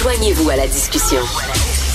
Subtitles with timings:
[0.00, 1.20] Joignez-vous à la discussion.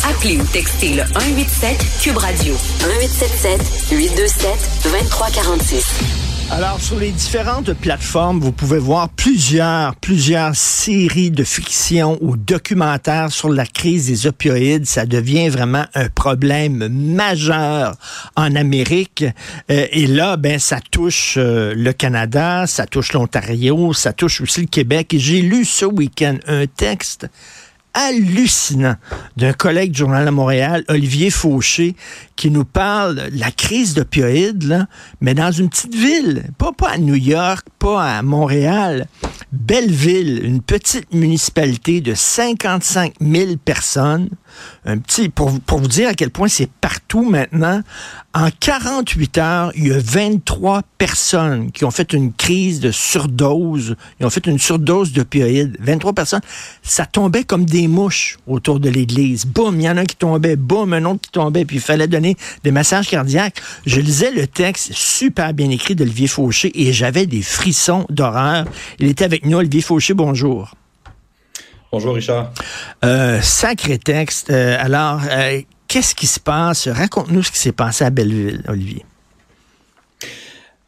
[0.07, 4.49] Appelez ou textez le 187 Cube Radio 1877 827
[4.83, 6.25] 2346.
[6.51, 13.31] Alors, sur les différentes plateformes, vous pouvez voir plusieurs, plusieurs séries de fiction ou documentaires
[13.31, 14.85] sur la crise des opioïdes.
[14.85, 17.95] Ça devient vraiment un problème majeur
[18.35, 19.25] en Amérique.
[19.71, 24.61] Euh, et là, ben, ça touche euh, le Canada, ça touche l'Ontario, ça touche aussi
[24.61, 25.15] le Québec.
[25.15, 27.27] Et j'ai lu ce week-end un texte
[27.95, 28.95] hallucinant
[29.37, 31.95] d'un collègue du Journal de Montréal, Olivier Fauché,
[32.35, 34.85] qui nous parle de la crise d'opioïdes,
[35.21, 39.07] mais dans une petite ville, pas, pas à New York, pas à Montréal,
[39.51, 44.29] Belleville, une petite municipalité de 55 000 personnes,
[44.85, 47.81] un petit, pour, pour vous dire à quel point c'est partout maintenant,
[48.33, 53.95] en 48 heures, il y a 23 personnes qui ont fait une crise de surdose.
[54.19, 55.77] Ils ont fait une surdose d'opioïdes.
[55.79, 56.41] 23 personnes.
[56.83, 59.45] Ça tombait comme des mouches autour de l'église.
[59.45, 60.57] Boum, il y en a un qui tombait.
[60.57, 61.63] Boum, un autre qui tombait.
[61.63, 63.61] Puis il fallait donner des massages cardiaques.
[63.85, 68.65] Je lisais le texte super bien écrit d'Olivier Fauché et j'avais des frissons d'horreur.
[68.99, 69.57] Il était avec nous.
[69.57, 70.75] Olivier Fauché, bonjour.
[71.95, 72.51] Bonjour Richard.
[73.05, 74.49] Euh, sacré texte.
[74.49, 76.89] Euh, alors, euh, qu'est-ce qui se passe?
[76.89, 79.05] Raconte-nous ce qui s'est passé à Belleville, Olivier.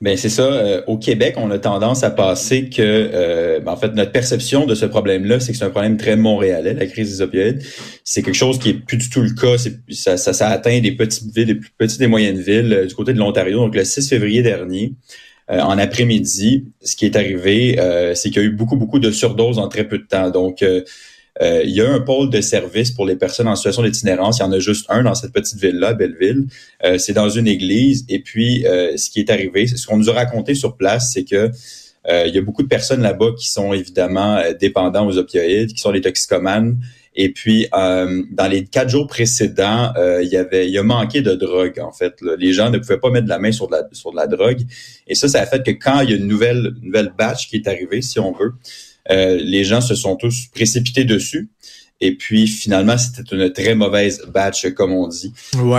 [0.02, 0.44] Ben c'est ça.
[0.44, 4.66] Euh, au Québec, on a tendance à penser que, euh, ben, en fait, notre perception
[4.66, 7.64] de ce problème-là, c'est que c'est un problème très montréalais, la crise des opioïdes.
[8.04, 9.58] C'est quelque chose qui est plus du tout le cas.
[9.90, 12.94] Ça, ça, ça, atteint des petites villes, des plus petites et moyennes villes euh, du
[12.94, 13.60] côté de l'Ontario.
[13.60, 14.92] Donc, le 6 février dernier,
[15.50, 17.78] en après-midi, ce qui est arrivé,
[18.16, 20.30] c'est qu'il y a eu beaucoup, beaucoup de surdoses en très peu de temps.
[20.30, 20.64] Donc,
[21.42, 24.40] euh, il y a un pôle de service pour les personnes en situation d'itinérance.
[24.40, 26.48] Il y en a juste un dans cette petite ville-là, Belleville.
[26.84, 28.06] Euh, c'est dans une église.
[28.10, 31.24] Et puis, euh, ce qui est arrivé, ce qu'on nous a raconté sur place, c'est
[31.24, 31.52] que
[32.10, 35.92] il y a beaucoup de personnes là-bas qui sont évidemment dépendants aux opioïdes, qui sont
[35.92, 36.78] des toxicomanes.
[37.20, 41.80] Et puis, dans les quatre jours précédents, il y avait, il a manqué de drogue
[41.80, 42.14] en fait.
[42.38, 44.62] Les gens ne pouvaient pas mettre la main sur de la, sur de la drogue.
[45.08, 47.56] Et ça, ça a fait que quand il y a une nouvelle, nouvelle batch qui
[47.56, 48.54] est arrivée, si on veut,
[49.10, 51.50] euh, les gens se sont tous précipités dessus.
[52.00, 55.34] Et puis finalement, c'était une très mauvaise batch, comme on dit.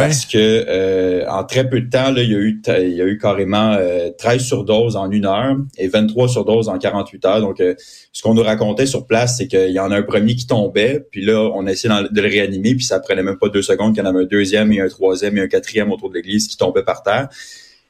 [0.08, 3.00] Parce que euh, en très peu de temps, là, il y a eu il y
[3.00, 7.40] a eu carrément euh, 13 surdoses en une heure et 23 surdoses en 48 heures.
[7.40, 7.74] Donc euh,
[8.12, 11.06] ce qu'on nous racontait sur place, c'est qu'il y en a un premier qui tombait,
[11.12, 13.94] puis là, on a essayé de le réanimer, puis ça prenait même pas deux secondes
[13.94, 16.48] qu'il y en avait un deuxième et un troisième et un quatrième autour de l'église
[16.48, 17.28] qui tombait par terre.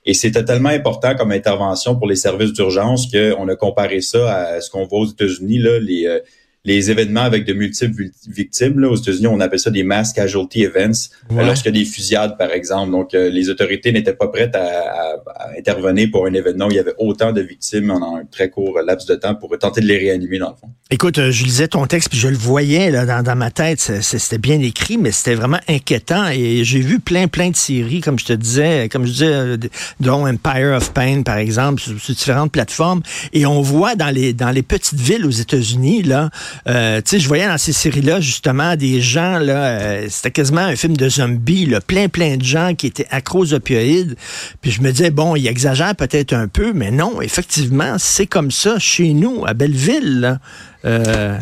[0.04, 4.60] Et c'était tellement important comme intervention pour les services d'urgence qu'on a comparé ça à
[4.60, 6.20] ce qu'on voit aux États-Unis, là, les, euh,
[6.64, 8.80] les événements avec de multiples victimes.
[8.80, 11.46] Là, aux États-Unis, on appelle ça des mass casualty events, ouais.
[11.46, 12.90] lorsqu'il y a des fusillades, par exemple.
[12.90, 15.16] Donc, euh, les autorités n'étaient pas prêtes à,
[15.56, 18.80] intervenir pour un événement où il y avait autant de victimes en un très court
[18.84, 20.68] laps de temps pour tenter de les réanimer, dans le fond.
[20.90, 23.80] Écoute, euh, je lisais ton texte, puis je le voyais là, dans, dans ma tête.
[23.80, 26.28] C'était bien écrit, mais c'était vraiment inquiétant.
[26.28, 29.56] Et j'ai vu plein, plein de séries, comme je te disais, comme je disais, euh,
[30.00, 33.02] dont Empire of Pain, par exemple, sur, sur différentes plateformes.
[33.32, 36.30] Et on voit dans les, dans les petites villes aux États-Unis, là,
[36.68, 40.62] euh, tu sais, je voyais dans ces séries-là, justement, des gens, là, euh, c'était quasiment
[40.62, 44.16] un film de zombies, là, plein, plein de gens qui étaient accros aux opioïdes.
[44.60, 48.50] Puis je me disais, bon, il exagère peut-être un peu, mais non, effectivement, c'est comme
[48.50, 50.20] ça chez nous, à Belleville.
[50.20, 50.38] Là.
[50.84, 51.38] Euh...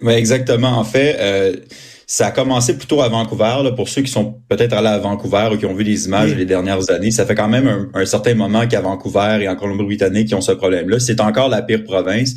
[0.00, 0.78] Oui, exactement.
[0.78, 1.62] En fait,
[2.12, 3.62] ça a commencé plutôt à Vancouver.
[3.64, 6.32] Là, pour ceux qui sont peut-être allés à Vancouver ou qui ont vu des images
[6.32, 6.36] oui.
[6.36, 9.56] les dernières années, ça fait quand même un, un certain moment qu'à Vancouver et en
[9.56, 11.00] Colombie-Britannique, qui ont ce problème-là.
[11.00, 12.34] C'est encore la pire province.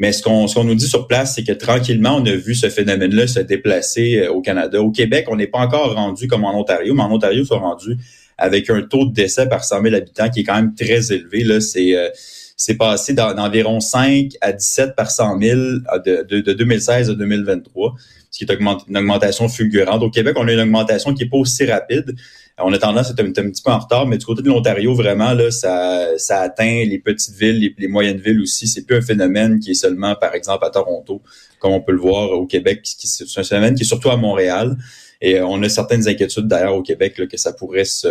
[0.00, 2.54] Mais ce qu'on ce qu'on nous dit sur place, c'est que tranquillement, on a vu
[2.54, 4.82] ce phénomène-là se déplacer euh, au Canada.
[4.82, 7.58] Au Québec, on n'est pas encore rendu comme en Ontario, mais en Ontario, ils sont
[7.58, 7.98] rendus
[8.38, 11.44] avec un taux de décès par 100 000 habitants qui est quand même très élevé.
[11.44, 12.08] Là, c'est euh,
[12.56, 15.60] c'est passé d'environ 5 à 17 par 100 000
[16.04, 17.94] de, de, de 2016 à 2023,
[18.30, 20.02] ce qui est une augmentation fulgurante.
[20.02, 22.14] Au Québec, on a une augmentation qui est pas aussi rapide.
[22.62, 25.32] On a tendance à un, petit peu en retard, mais du côté de l'Ontario, vraiment,
[25.32, 28.66] là, ça, ça atteint les petites villes, les, les moyennes villes aussi.
[28.66, 31.22] C'est plus un phénomène qui est seulement, par exemple, à Toronto,
[31.58, 32.80] comme on peut le voir au Québec.
[32.84, 34.76] C'est un phénomène qui est surtout à Montréal.
[35.22, 38.08] Et euh, on a certaines inquiétudes d'ailleurs au Québec là, que ça pourrait se,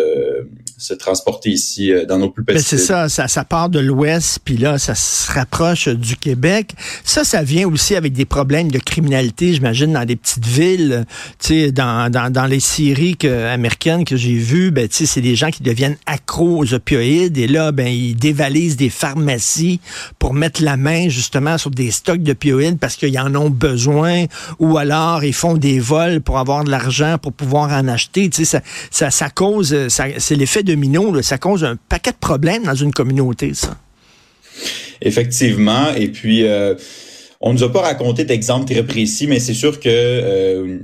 [0.78, 4.40] se transporter ici euh, dans nos plus petites C'est ça, ça, ça part de l'Ouest,
[4.46, 6.74] puis là, ça se rapproche du Québec.
[7.04, 11.06] Ça, ça vient aussi avec des problèmes de criminalité, j'imagine, dans des petites villes.
[11.40, 15.06] Tu sais, dans, dans, dans les séries que, américaines que j'ai vues, ben, tu sais,
[15.08, 19.80] c'est des gens qui deviennent accros aux opioïdes et là, ben, ils dévalisent des pharmacies
[20.20, 24.26] pour mettre la main justement sur des stocks d'opioïdes parce qu'ils en ont besoin
[24.60, 28.30] ou alors ils font des vols pour avoir de l'argent pour pouvoir en acheter.
[28.30, 28.62] Tu sais,
[28.92, 33.54] ça, cause, ça, c'est l'effet domino, ça cause un paquet de problèmes dans une communauté,
[33.54, 33.78] ça.
[35.02, 35.94] Effectivement.
[35.96, 36.76] Et puis, euh,
[37.42, 40.78] on nous a pas raconté d'exemple très précis, mais c'est sûr que euh,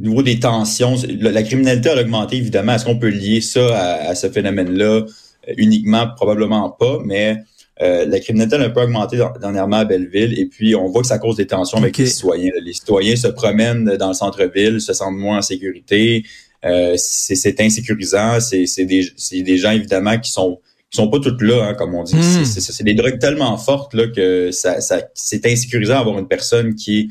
[0.00, 2.74] au niveau des tensions, la, criminalité a augmenté évidemment.
[2.74, 3.76] Est-ce qu'on peut lier ça
[4.08, 5.02] à, ce phénomène-là?
[5.56, 7.38] Uniquement Probablement pas, mais
[7.80, 11.08] euh, la criminalité a un peu augmenté dernièrement à Belleville et puis on voit que
[11.08, 12.52] ça cause des tensions avec les citoyens.
[12.62, 16.24] Les citoyens se promènent dans le centre-ville, se sentent moins en sécurité.
[16.64, 18.40] Euh, c'est insécurisant.
[18.40, 19.10] C'est des,
[19.42, 20.60] des gens évidemment qui sont
[20.90, 22.14] qui sont pas toutes là, hein, comme on dit.
[22.14, 22.44] Hmm.
[22.44, 27.10] C'est des drogues tellement fortes là, que ça, ça c'est insécurisant d'avoir une personne qui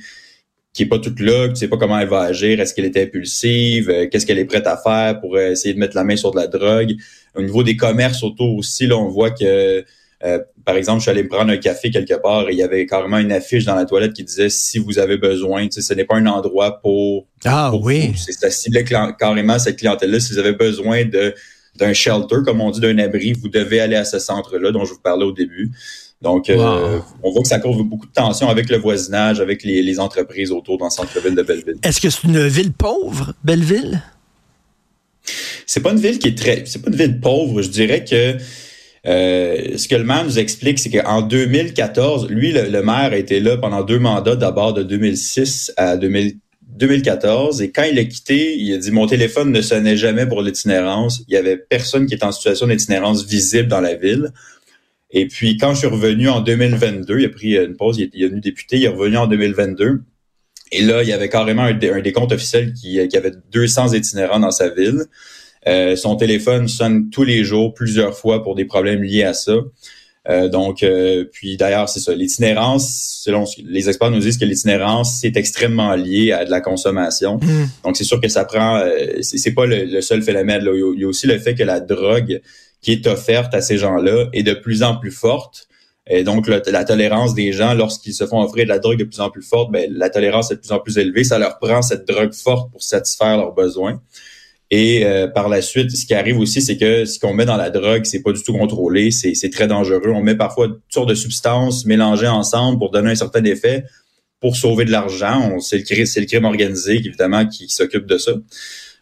[0.74, 2.96] qui est pas toute là, qui sait pas comment elle va agir, est-ce qu'elle est
[2.96, 6.32] impulsive, euh, qu'est-ce qu'elle est prête à faire pour essayer de mettre la main sur
[6.32, 6.96] de la drogue?
[7.36, 9.84] Au niveau des commerces autour aussi, là, on voit que
[10.24, 12.64] euh, par exemple, je suis allé me prendre un café quelque part et il y
[12.64, 16.06] avait carrément une affiche dans la toilette qui disait si vous avez besoin, ce n'est
[16.06, 17.28] pas un endroit pour.
[17.44, 18.14] Ah oui.
[18.16, 20.20] Ça ciblait carrément cette clientèle-là.
[20.20, 21.34] Si vous avez besoin de
[21.78, 24.94] d'un shelter, comme on dit, d'un abri, vous devez aller à ce centre-là dont je
[24.94, 25.72] vous parlais au début.
[26.22, 29.82] Donc, euh, on voit que ça cause beaucoup de tensions avec le voisinage, avec les,
[29.82, 31.78] les entreprises autour dans le centre-ville de Belleville.
[31.82, 34.04] Est-ce que c'est une ville pauvre, Belleville?
[35.66, 37.62] C'est pas une ville qui est très, c'est pas une ville pauvre.
[37.62, 38.36] Je dirais que
[39.08, 43.40] euh, ce que le maire nous explique, c'est qu'en 2014, lui, le, maire a été
[43.40, 47.62] là pendant deux mandats, d'abord de 2006 à 2014.
[47.62, 51.24] Et quand il a quitté, il a dit mon téléphone ne sonnait jamais pour l'itinérance.
[51.28, 54.32] Il y avait personne qui était en situation d'itinérance visible dans la ville.
[55.10, 58.18] Et puis quand je suis revenu en 2022, il a pris une pause, il est,
[58.18, 60.04] devenu député, il est revenu en 2022.
[60.74, 64.52] Et là, il y avait carrément un, décompte officiel qui, qui avait 200 itinérants dans
[64.52, 65.06] sa ville.
[65.68, 69.54] Euh, son téléphone sonne tous les jours, plusieurs fois pour des problèmes liés à ça.
[70.30, 72.14] Euh, donc, euh, puis d'ailleurs, c'est ça.
[72.14, 77.38] L'itinérance, selon les experts nous disent que l'itinérance, c'est extrêmement lié à de la consommation.
[77.38, 77.70] Mm.
[77.84, 78.84] Donc, c'est sûr que ça prend.
[79.22, 80.64] c'est pas le, seul phénomène.
[80.64, 80.72] Là.
[80.76, 82.42] Il y a aussi le fait que la drogue
[82.82, 85.68] qui est offerte à ces gens-là est de plus en plus forte.
[86.08, 89.22] Et donc, la tolérance des gens, lorsqu'ils se font offrir de la drogue de plus
[89.22, 91.24] en plus forte, ben, la tolérance est de plus en plus élevée.
[91.24, 94.02] Ça leur prend cette drogue forte pour satisfaire leurs besoins.
[94.74, 97.58] Et euh, par la suite, ce qui arrive aussi, c'est que ce qu'on met dans
[97.58, 100.12] la drogue, c'est pas du tout contrôlé, c'est très dangereux.
[100.16, 103.84] On met parfois toutes sortes de substances mélangées ensemble pour donner un certain effet,
[104.40, 105.60] pour sauver de l'argent.
[105.60, 108.32] C'est le, crime, le crime organisé, évidemment, qui, s'occupe de ça.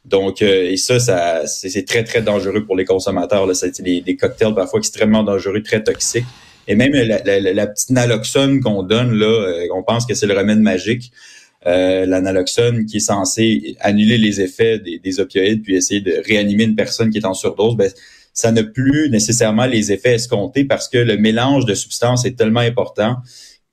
[0.06, 3.48] Donc, euh, et ça, ça c'est très, très dangereux pour les consommateurs.
[3.56, 6.26] C'est des, des, cocktails parfois extrêmement dangereux, très toxiques.
[6.68, 10.36] Et même la, la, petite naloxone qu'on donne, là, euh, on pense que c'est le
[10.36, 11.12] remède magique
[11.68, 16.64] euh, l'analoxone qui est censé annuler les effets des, des, opioïdes puis essayer de réanimer
[16.64, 17.92] une personne qui est en surdose, ben,
[18.34, 22.62] ça n'a plus nécessairement les effets escomptés parce que le mélange de substances est tellement
[22.62, 23.18] important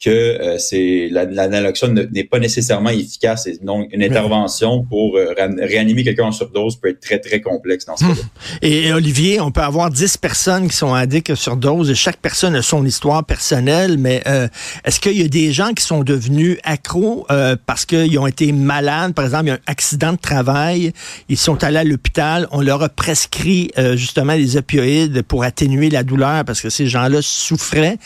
[0.04, 3.46] que euh, c'est l'analoxone n'est pas nécessairement efficace.
[3.46, 7.86] Et donc, une intervention pour euh, réanimer quelqu'un en surdose peut être très, très complexe
[7.86, 8.08] dans ce hmm.
[8.08, 8.58] cas-là.
[8.60, 12.54] Et, Olivier, on peut avoir 10 personnes qui sont addictes à surdose et chaque personne
[12.56, 14.48] a son histoire personnelle, mais euh,
[14.84, 17.26] est-ce qu'il y a des gens qui sont devenus accros
[17.66, 19.14] parce qu'ils ont été malades?
[19.14, 20.92] Par exemple, il y a un accident de travail,
[21.28, 26.02] ils sont allés à l'hôpital, on leur a prescrit justement des opioïdes pour atténuer la
[26.02, 27.98] douleur parce que ces gens-là souffraient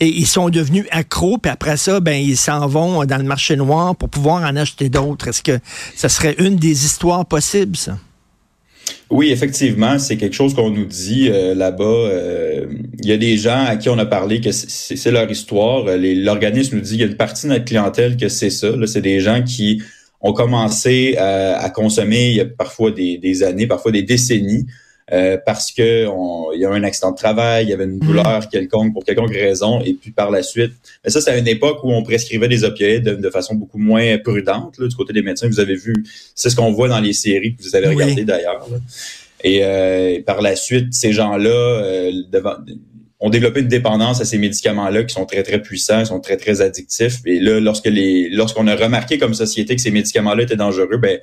[0.00, 3.56] et ils sont devenus accros puis après ça, ben ils s'en vont dans le marché
[3.56, 5.28] noir pour pouvoir en acheter d'autres.
[5.28, 5.58] Est-ce que
[5.94, 7.98] ça serait une des histoires possibles, ça?
[9.10, 11.84] Oui, effectivement, c'est quelque chose qu'on nous dit euh, là-bas.
[11.84, 12.66] Euh,
[13.00, 15.84] il y a des gens à qui on a parlé que c'est leur histoire.
[15.96, 18.68] L'organisme nous dit qu'il y a une partie de notre clientèle que c'est ça.
[18.86, 19.82] C'est des gens qui
[20.20, 24.66] ont commencé euh, à consommer il y a parfois des années, parfois des décennies,
[25.12, 26.06] euh, parce que
[26.54, 28.48] il y a eu un accident de travail, il y avait une douleur mm.
[28.50, 30.72] quelconque pour quelconque raison, et puis par la suite,
[31.04, 34.18] mais ça c'est à une époque où on prescrivait des opioïdes de, façon beaucoup moins
[34.18, 35.48] prudente du côté des médecins.
[35.48, 35.94] Vous avez vu,
[36.34, 38.66] c'est ce qu'on voit dans les séries que vous avez regardées d'ailleurs.
[39.44, 42.12] Et euh, par la suite, ces gens-là euh,
[43.20, 46.60] ont développé une dépendance à ces médicaments-là qui sont très très puissants, sont très très
[46.60, 47.18] addictifs.
[47.24, 51.20] Et là, lorsque les, lorsqu'on a remarqué comme société que ces médicaments-là étaient dangereux, ben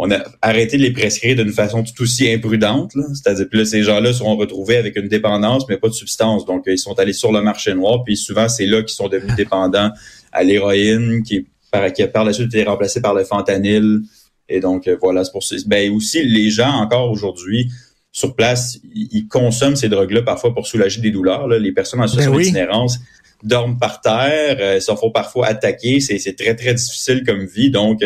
[0.00, 2.92] on a arrêté de les prescrire d'une façon tout aussi imprudente.
[3.14, 6.46] C'est-à-dire que là, ces gens-là seront retrouvés avec une dépendance, mais pas de substance.
[6.46, 9.08] Donc, euh, ils sont allés sur le marché noir, puis souvent, c'est là qu'ils sont
[9.08, 9.90] devenus dépendants
[10.30, 14.02] à l'héroïne, qui, par, qui par la suite été remplacée par le fentanyl.
[14.48, 15.56] Et donc, euh, voilà, c'est pour ça.
[15.66, 17.68] Ben, aussi, les gens, encore aujourd'hui,
[18.12, 21.48] sur place, ils consomment ces drogues-là parfois pour soulager des douleurs.
[21.48, 22.98] Les personnes en ben situation d'itinérance
[23.42, 25.98] dorment par terre, euh, se font parfois attaquer.
[25.98, 27.72] C'est très, très difficile comme vie.
[27.72, 28.04] Donc,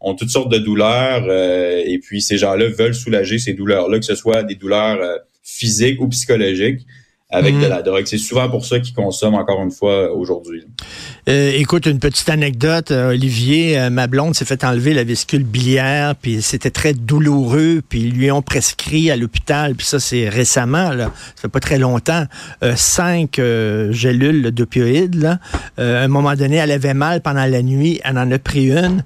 [0.00, 4.04] ont toutes sortes de douleurs euh, et puis ces gens-là veulent soulager ces douleurs-là, que
[4.04, 6.86] ce soit des douleurs euh, physiques ou psychologiques.
[7.30, 7.68] avec de mhm.
[7.68, 8.06] la drogue.
[8.06, 10.64] C'est souvent pour ça qu'ils consomment encore une fois aujourd'hui.
[11.28, 12.90] Euh, écoute, une petite anecdote.
[12.90, 17.82] Euh, Olivier, euh, ma blonde s'est fait enlever la vésicule biliaire, puis c'était très douloureux,
[17.86, 21.60] puis ils lui ont prescrit à l'hôpital, puis ça c'est récemment, là, ça fait pas
[21.60, 22.24] très longtemps,
[22.76, 23.40] cinq
[23.90, 25.38] gélules d'opioïdes.
[25.76, 29.04] à un moment donné, elle avait mal pendant la nuit, elle en a pris une.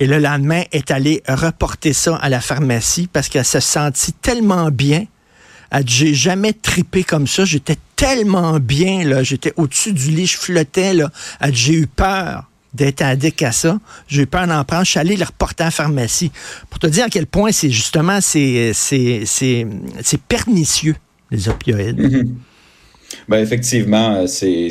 [0.00, 4.70] Et le lendemain, est allée reporter ça à la pharmacie parce qu'elle se sentit tellement
[4.70, 5.04] bien
[5.70, 7.44] elle j'ai jamais tripé comme ça.
[7.44, 9.22] J'étais tellement bien, là.
[9.22, 10.94] J'étais au-dessus du lit, je flottais,
[11.52, 13.78] j'ai eu peur d'être addict à ça.
[14.08, 14.84] J'ai eu peur d'en prendre.
[14.84, 16.30] Je suis allé le reporter en pharmacie.
[16.68, 18.72] Pour te dire à quel point c'est justement, c'est,
[20.28, 20.96] pernicieux,
[21.30, 22.00] les opioïdes.
[22.00, 22.28] Mm-hmm.
[23.30, 24.70] Ben effectivement, c'est,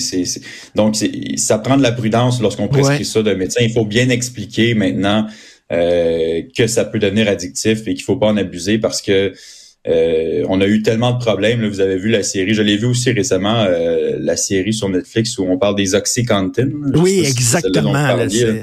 [0.75, 0.97] donc
[1.37, 3.61] ça prend de la prudence lorsqu'on prescrit ça d'un médecin.
[3.63, 5.27] Il faut bien expliquer maintenant
[5.71, 9.33] euh, que ça peut devenir addictif et qu'il faut pas en abuser parce que
[9.89, 11.61] euh, on a eu tellement de problèmes.
[11.61, 12.53] Là, vous avez vu la série.
[12.53, 16.69] Je l'ai vu aussi récemment, euh, la série sur Netflix où on parle des Oxycontin.
[16.95, 17.93] Oui, exactement.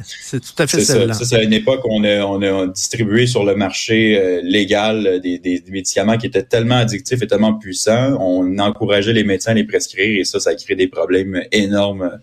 [0.05, 1.13] C'est tout à fait ça.
[1.13, 4.41] Ça, c'est à une époque où on a, on a distribué sur le marché euh,
[4.43, 8.17] légal des, des, médicaments qui étaient tellement addictifs et tellement puissants.
[8.21, 12.21] On encourageait les médecins à les prescrire et ça, ça a créé des problèmes énormes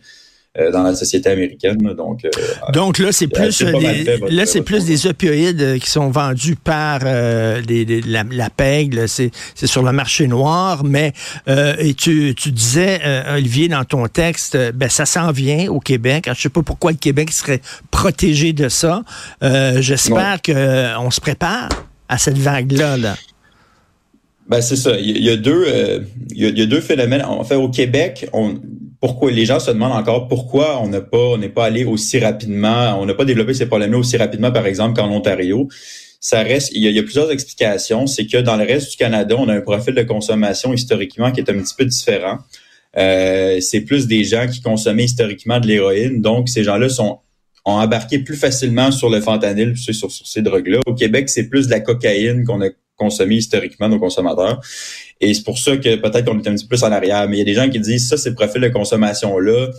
[0.71, 1.77] dans la société américaine.
[1.97, 2.29] Donc, euh,
[2.73, 6.99] donc là, c'est plus des, là, c'est plus des opioïdes euh, qui sont vendus par
[7.03, 9.07] la, la pègle.
[9.09, 10.83] C'est, c'est sur le marché noir.
[10.83, 11.13] Mais
[11.47, 13.01] et tu, tu disais,
[13.33, 16.29] Olivier, dans ton texte, ben ça s'en vient au Québec.
[16.33, 19.03] Je sais pas pourquoi le Québec serait protégé de ça.
[19.41, 21.69] j'espère qu'on se prépare
[22.07, 22.97] à cette vague-là.
[22.97, 23.15] Là.
[24.47, 24.97] Ben c'est ça.
[24.99, 25.65] Il y, a deux,
[26.31, 27.23] il, y a, deux phénomènes.
[27.23, 28.55] En fait, au Québec, on,
[29.03, 32.97] pourquoi les gens se demandent encore pourquoi on n'a pas n'est pas allé aussi rapidement,
[33.01, 35.67] on n'a pas développé ces problèmes-là aussi rapidement, par exemple, qu'en Ontario.
[36.21, 38.07] Ça reste, il y, a, plusieurs explications.
[38.07, 41.41] C'est que dans le reste du Canada, on a un profil de consommation historiquement qui
[41.41, 42.37] est un petit peu différent.
[42.95, 47.19] Euh, c'est plus des gens qui consommaient historiquement de l'héroïne, donc ces gens-là sont
[47.65, 50.79] ont embarqué plus facilement sur le fentanyl, sur, sur ces drogues-là.
[50.85, 54.61] Au Québec, c'est plus de la cocaïne qu'on a consommé historiquement nos consommateurs.
[55.19, 57.27] Et c'est pour ça que peut-être qu'on est un petit peu plus en arrière.
[57.29, 59.69] Mais il y a des gens qui disent ça, ces profils de consommation-là,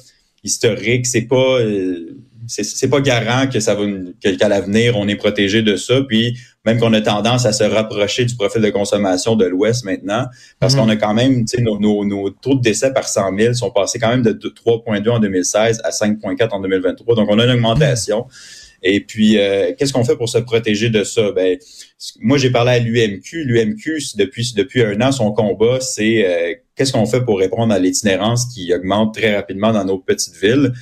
[0.43, 2.17] historique, c'est pas euh,
[2.47, 3.85] c'est pas garant que ça va
[4.21, 6.03] qu'à l'avenir on est protégé de ça.
[6.07, 10.27] Puis même qu'on a tendance à se rapprocher du profil de consommation de l'Ouest maintenant,
[10.61, 10.79] parce mm-hmm.
[10.79, 13.55] qu'on a quand même, tu sais, nos, nos, nos, taux de décès par 100 000
[13.55, 17.17] sont passés quand même de 3,2 en 2016 à 5,4 en 2023.
[17.17, 18.27] Donc on a une augmentation.
[18.85, 21.33] Et puis, euh, qu'est-ce qu'on fait pour se protéger de ça?
[21.33, 21.59] Ben,
[22.21, 23.45] moi, j'ai parlé à l'UMQ.
[23.45, 28.47] L'UMQ, depuis, un an, son combat, c'est euh, qu'est-ce qu'on fait pour répondre à l'itinérance
[28.55, 30.73] qui augmente très rapidement dans nos petites villes?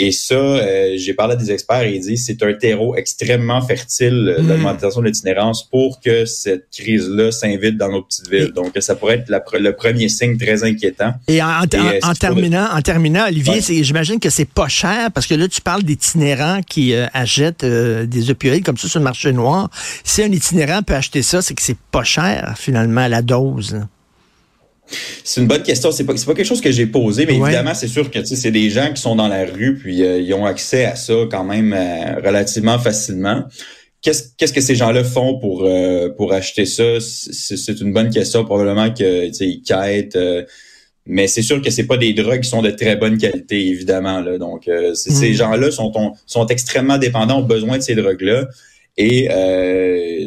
[0.00, 3.60] Et ça, euh, j'ai parlé à des experts et ils disent c'est un terreau extrêmement
[3.60, 4.48] fertile, euh, mm.
[4.48, 8.52] l'augmentation de l'itinérance, pour que cette crise-là s'invite dans nos petites villes.
[8.54, 11.14] Donc, ça pourrait être le premier signe très inquiétant.
[11.26, 15.48] Et en, euh, terminant, en terminant, Olivier, j'imagine que c'est pas cher parce que là,
[15.48, 19.68] tu parles d'itinérants qui achètent des opioïdes comme ça sur le marché noir.
[20.04, 23.80] Si un itinérant peut acheter ça, c'est que c'est pas cher finalement la dose.
[25.24, 25.92] C'est une bonne question.
[25.92, 28.70] C'est pas, pas quelque chose que j'ai posé, mais évidemment, c'est sûr que c'est des
[28.70, 31.72] gens qui sont dans la rue, puis euh, ils ont accès à ça quand même
[31.72, 33.44] euh, relativement facilement.
[34.00, 37.00] Qu'est-ce, qu'est-ce que ces gens-là font pour euh, pour acheter ça?
[37.00, 38.44] C'est, une bonne question.
[38.44, 40.18] Probablement que ils quêtent,
[41.04, 44.20] mais c'est sûr que c'est pas des drogues qui sont de très bonne qualité, évidemment.
[44.20, 44.38] Là.
[44.38, 45.34] Donc, ces mm.
[45.34, 45.92] gens-là sont
[46.26, 48.46] sont extrêmement dépendants, ont besoin de ces drogues-là
[48.98, 50.26] et euh,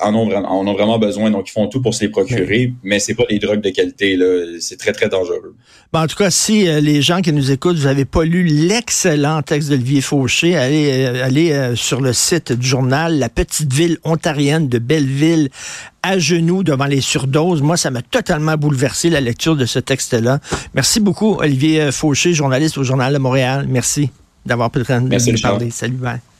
[0.00, 2.72] en ont vraiment, en ont vraiment besoin, donc ils font tout pour se les procurer,
[2.82, 4.58] mais c'est pas des drogues de qualité, là.
[4.60, 5.54] C'est très, très dangereux.
[5.92, 9.42] en tout cas, si euh, les gens qui nous écoutent, vous n'avez pas lu l'excellent
[9.42, 13.98] texte d'Olivier Fauché, allez, euh, allez euh, sur le site du journal La petite ville
[14.04, 15.50] ontarienne de Belleville
[16.02, 17.62] à genoux devant les surdoses.
[17.62, 20.40] Moi, ça m'a totalement bouleversé la lecture de ce texte-là.
[20.74, 23.66] Merci beaucoup, Olivier Fauché, journaliste au Journal de Montréal.
[23.68, 24.10] Merci
[24.46, 25.70] d'avoir pris le temps de nous parler.
[25.70, 26.31] Salut, bye.